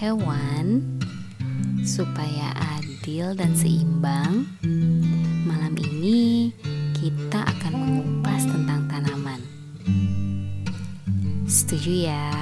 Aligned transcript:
hewan 0.00 0.80
supaya 1.84 2.56
adil 2.80 3.36
dan 3.36 3.52
seimbang, 3.52 4.48
malam 5.44 5.76
ini 5.76 6.48
kita 6.96 7.44
akan 7.44 7.72
mengupas 7.76 8.48
tentang 8.48 8.88
tanaman. 8.88 9.44
Setuju 11.44 12.08
ya? 12.08 12.32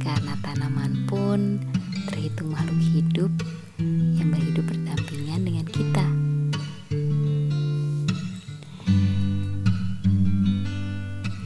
Karena 0.00 0.40
tanaman 0.40 1.04
pun 1.04 1.60
terhitung 2.08 2.56
makhluk 2.56 2.80
hidup 2.88 3.32
yang 4.16 4.32
berhidup 4.32 4.64
berdampingan 4.64 5.40
dengan 5.44 5.66
kita. 5.68 6.06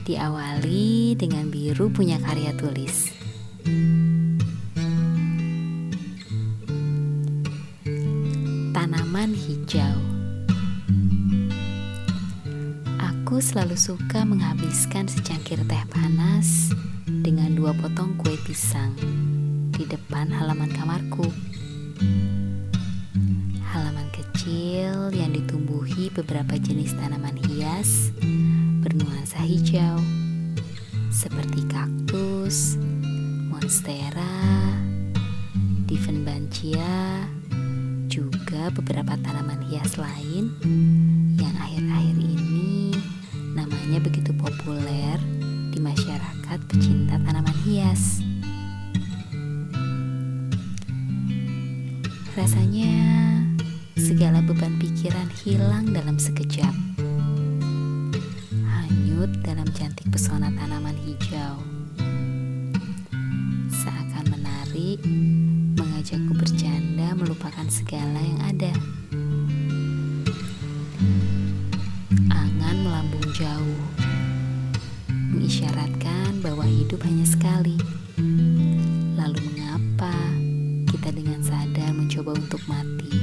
Diawali 0.07 1.19
dengan 1.19 1.51
biru 1.51 1.91
punya 1.91 2.23
karya 2.23 2.55
tulis. 2.55 3.11
Hijau. 9.43 9.99
Aku 13.03 13.43
selalu 13.43 13.75
suka 13.75 14.23
menghabiskan 14.23 15.11
secangkir 15.11 15.59
teh 15.67 15.85
panas 15.91 16.71
dengan 17.11 17.51
dua 17.59 17.75
potong 17.75 18.15
kue 18.21 18.39
pisang 18.47 18.95
di 19.75 19.83
depan 19.89 20.31
halaman 20.31 20.71
kamarku. 20.71 21.27
Halaman 23.73 24.07
kecil 24.15 25.11
yang 25.11 25.35
ditumbuhi 25.35 26.13
beberapa 26.15 26.55
jenis 26.61 26.95
tanaman 26.95 27.35
hias 27.49 28.15
bernuansa 28.85 29.43
hijau 29.43 29.99
seperti 31.13 31.67
kaktus, 31.69 32.81
monstera, 33.51 34.39
divenbanchia, 35.85 37.29
juga 38.13 38.69
beberapa 38.77 39.17
tanaman 39.25 39.65
hias 39.73 39.97
lain 39.97 40.53
yang 41.41 41.55
akhir-akhir 41.57 42.17
ini 42.21 42.93
namanya 43.57 44.05
begitu 44.05 44.37
populer 44.37 45.17
di 45.73 45.81
masyarakat 45.81 46.59
pecinta 46.69 47.17
tanaman 47.25 47.57
hias. 47.65 48.21
Rasanya 52.37 52.93
segala 53.97 54.45
beban 54.45 54.77
pikiran 54.77 55.33
hilang 55.41 55.89
dalam 55.97 56.21
sekejap 56.21 56.77
dalam 59.43 59.67
cantik 59.75 60.07
pesona 60.11 60.51
tanaman 60.55 60.95
hijau. 61.03 61.59
Seakan 63.71 64.27
menarik, 64.31 64.99
mengajakku 66.03 66.35
bercanda 66.35 67.15
melupakan 67.15 67.63
segala 67.71 68.19
yang 68.19 68.43
ada. 68.43 68.75
Angan 72.27 72.77
melambung 72.83 73.23
jauh, 73.31 73.87
mengisyaratkan 75.07 76.43
bahwa 76.43 76.67
hidup 76.67 77.07
hanya 77.07 77.23
sekali. 77.23 77.79
Lalu 79.15 79.47
mengapa 79.47 80.11
kita 80.91 81.15
dengan 81.15 81.39
sadar 81.39 81.95
mencoba 81.95 82.35
untuk 82.35 82.59
mati? 82.67 83.15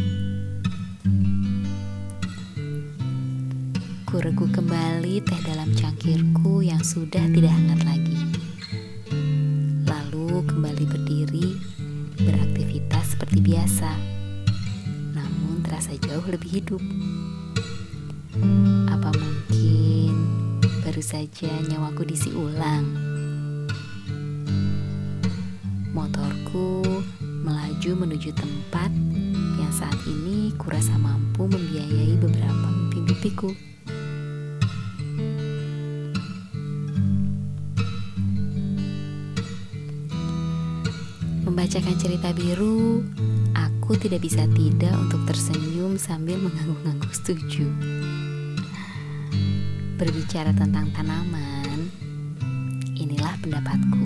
Kuregu 4.07 4.47
kembali 4.55 5.19
teh 5.27 5.41
dalam 5.43 5.67
cangkirku 5.75 6.63
yang 6.63 6.79
sudah 6.79 7.27
tidak 7.27 7.51
hangat 7.51 7.83
lagi. 7.83 8.18
Biasa, 13.49 13.89
namun 15.17 15.65
terasa 15.65 15.97
jauh 16.05 16.21
lebih 16.29 16.61
hidup. 16.61 16.83
Apa 18.93 19.09
mungkin 19.09 20.13
baru 20.85 21.01
saja 21.01 21.49
nyawaku 21.65 22.05
diisi 22.05 22.29
ulang? 22.29 22.85
Motorku 25.89 26.85
melaju 27.41 27.91
menuju 28.05 28.37
tempat 28.37 28.93
yang 29.57 29.73
saat 29.73 29.97
ini 30.05 30.53
kurasa 30.61 30.93
mampu 31.01 31.49
membiayai 31.49 32.21
beberapa 32.21 32.69
mimpi-mimpiku. 32.69 33.49
Membacakan 41.49 41.97
cerita 41.97 42.29
biru, 42.31 43.03
aku 43.89 44.05
tidak 44.05 44.21
bisa 44.21 44.45
tidak 44.53 44.93
untuk 45.01 45.17
tersenyum 45.25 45.97
sambil 45.97 46.37
mengangguk-angguk 46.37 47.09
setuju. 47.09 47.65
Berbicara 49.97 50.53
tentang 50.53 50.93
tanaman, 50.93 51.89
inilah 52.93 53.33
pendapatku. 53.41 54.05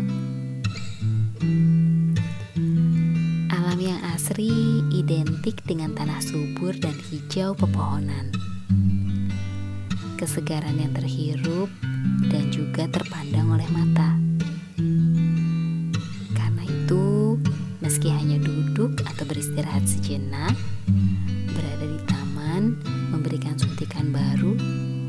Alam 3.51 3.79
yang 3.83 3.99
asri 4.15 4.55
identik 4.95 5.59
dengan 5.67 5.91
tanah 5.91 6.23
subur 6.23 6.71
dan 6.79 6.95
hijau 7.11 7.51
pepohonan. 7.51 8.31
Kesegaran 10.15 10.79
yang 10.79 10.95
terhirup 10.95 11.67
dan 12.31 12.47
juga 12.55 12.87
terpandang 12.87 13.51
oleh 13.51 13.67
mata. 13.67 14.22
Meski 17.93 18.09
hanya 18.09 18.41
duduk 18.41 19.05
atau 19.05 19.21
beristirahat 19.21 19.85
sejenak, 19.85 20.57
berada 21.53 21.85
di 21.85 22.01
taman 22.09 22.73
memberikan 23.13 23.53
suntikan 23.53 24.09
baru 24.09 24.57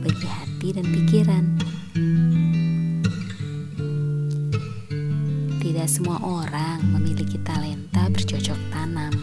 bagi 0.05 0.29
hati 0.29 0.69
dan 0.77 0.85
pikiran. 0.93 1.45
Tidak 5.65 5.89
semua 5.89 6.21
orang 6.29 6.85
memiliki 6.93 7.41
talenta 7.41 8.05
bercocok 8.13 8.61
tanam. 8.69 9.17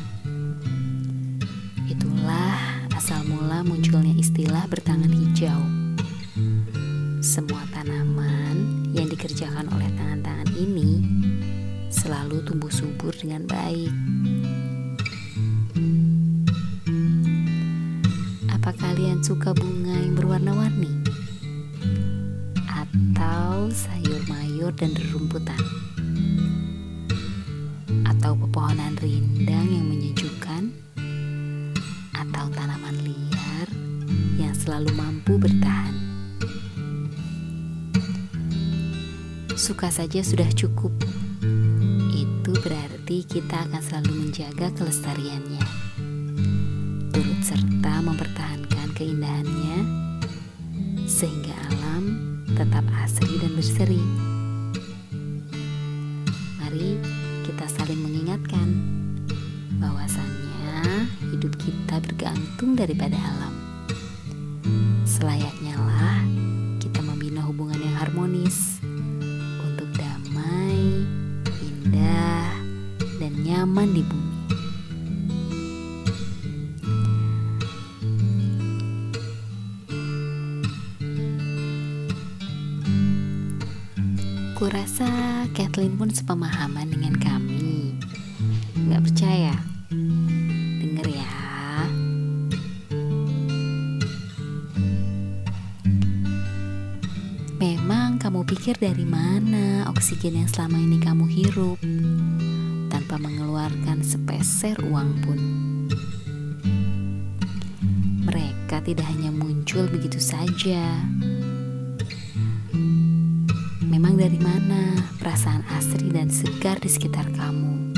Itulah 1.85 2.89
asal 2.97 3.22
mula 3.29 3.61
munculnya 3.61 4.17
istilah 4.17 4.66
bertangan 4.73 5.13
hijau. 5.13 5.61
Semua 7.22 7.61
tanaman 7.69 8.21
tumbuh 12.46 12.74
subur 12.74 13.13
dengan 13.13 13.46
baik. 13.46 13.94
Apa 18.50 18.74
kalian 18.78 19.22
suka 19.22 19.53
bunga 19.53 19.94
yang 19.94 20.13
berwarna-warni? 20.18 20.90
Atau 22.66 23.69
sayur 23.74 24.22
mayur 24.29 24.74
dan 24.74 24.94
rerumputan? 24.97 25.62
Atau 28.06 28.38
pepohonan 28.38 28.97
rindang 29.02 29.68
yang 29.69 29.85
menyejukkan? 29.90 30.73
Atau 32.13 32.46
tanaman 32.53 32.97
liar 33.06 33.68
yang 34.38 34.53
selalu 34.53 34.94
mampu 34.94 35.38
bertahan? 35.38 35.94
Suka 39.58 39.94
saja 39.94 40.25
sudah 40.25 40.50
cukup 40.58 40.90
berarti 43.11 43.44
kita 43.44 43.67
akan 43.67 43.83
selalu 43.83 44.13
menjaga 44.23 44.72
kelestariannya, 44.72 45.63
turut 47.11 47.41
serta 47.43 47.99
mempertahankan 48.08 48.87
keindahannya, 48.96 49.84
sehingga 51.11 51.52
alam 51.52 52.16
tetap 52.55 52.87
asri 53.03 53.35
dan 53.43 53.52
berseri. 53.52 53.99
Mari 56.63 57.03
kita 57.43 57.67
saling 57.67 57.99
mengingatkan 57.99 58.79
bahwasannya 59.75 61.03
hidup 61.35 61.52
kita 61.59 61.99
bergantung 61.99 62.79
daripada 62.79 63.19
alam. 63.19 63.53
Selayaknya 65.03 65.75
Kurasa 84.61 85.09
Kathleen 85.58 85.97
pun 85.97 86.13
sepemahaman 86.13 86.93
dengan 86.93 87.17
kami. 87.17 87.97
Gak 88.93 89.09
percaya? 89.09 89.58
Dengar 90.78 91.09
ya. 91.09 91.34
Memang 97.58 98.22
kamu 98.22 98.46
pikir 98.46 98.78
dari 98.78 99.02
mana 99.02 99.90
oksigen 99.90 100.46
yang 100.46 100.49
selama 100.53 100.78
ini 100.78 101.02
kamu 101.02 101.25
hirup? 101.25 101.81
tanpa 102.93 103.17
mengeluarkan 103.17 104.05
sepeser 104.05 104.78
uang 104.85 105.09
pun. 105.25 105.40
Mereka 108.29 108.85
tidak 108.85 109.09
hanya 109.09 109.34
muncul 109.34 109.90
begitu 109.90 110.22
saja. 110.22 110.85
Memang 113.91 114.16
dari 114.16 114.40
mana 114.40 114.96
perasaan 115.20 115.67
asri 115.76 116.16
dan 116.16 116.32
segar 116.32 116.79
di 116.79 116.88
sekitar 116.88 117.28
kamu? 117.35 117.91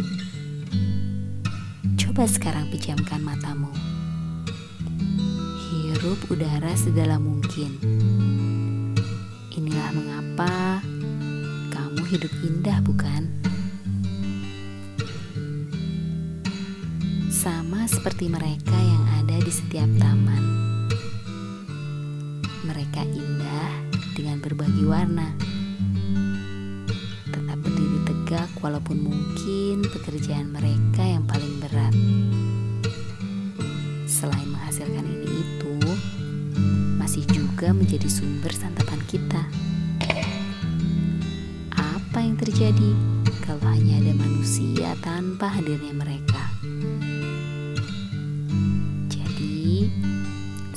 Coba 2.02 2.26
sekarang 2.26 2.66
pejamkan 2.74 3.22
matamu. 3.22 3.70
Hirup 5.70 6.18
udara 6.34 6.74
sedalam 6.74 7.22
mungkin. 7.22 7.78
Inilah 9.54 9.94
mengapa 9.94 10.82
kamu 11.70 12.02
hidup 12.10 12.34
indah, 12.42 12.82
bukan? 12.82 13.30
Sama 17.30 17.86
seperti 17.86 18.34
mereka 18.34 18.74
yang 18.74 19.06
ada 19.22 19.38
di 19.38 19.54
setiap 19.54 19.94
taman. 20.02 20.42
Mereka 22.66 23.06
indah 23.14 23.70
dengan 24.18 24.42
berbagai 24.42 24.90
warna. 24.90 25.53
Walaupun 28.64 29.04
mungkin 29.04 29.84
pekerjaan 29.92 30.56
mereka 30.56 31.04
yang 31.04 31.28
paling 31.28 31.60
berat. 31.60 31.92
Selain 34.08 34.48
menghasilkan 34.48 35.04
ini 35.04 35.28
itu, 35.28 35.76
masih 36.96 37.28
juga 37.28 37.76
menjadi 37.76 38.08
sumber 38.08 38.56
santapan 38.56 39.04
kita. 39.12 39.44
Apa 41.76 42.24
yang 42.24 42.40
terjadi 42.40 42.96
kalau 43.44 43.68
hanya 43.68 44.00
ada 44.00 44.16
manusia 44.16 44.96
tanpa 45.04 45.52
hadirnya 45.52 45.92
mereka? 45.92 46.40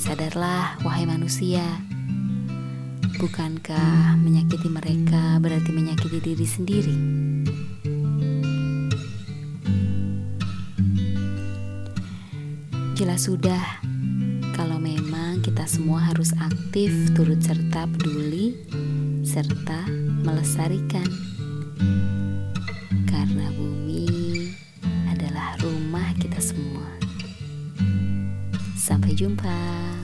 Sadarlah, 0.07 0.79
wahai 0.87 1.03
manusia, 1.03 1.59
bukankah 3.19 4.15
menyakiti 4.23 4.71
mereka 4.71 5.35
berarti 5.43 5.75
menyakiti 5.75 6.23
diri 6.23 6.47
sendiri? 6.47 6.95
Jelas 12.97 13.29
sudah, 13.29 13.61
kalau 14.57 14.81
memang 14.81 15.45
kita 15.45 15.69
semua 15.69 16.01
harus 16.09 16.33
aktif, 16.41 16.89
turut 17.13 17.37
serta 17.45 17.85
peduli, 17.85 18.57
serta 19.21 19.85
melestarikan, 20.25 21.05
karena 23.05 23.53
bumi 23.53 24.49
adalah 25.13 25.53
rumah 25.61 26.09
kita 26.17 26.41
semua. 26.41 26.89
Sampai 28.73 29.13
jumpa. 29.13 29.96